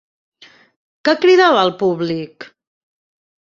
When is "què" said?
1.09-1.15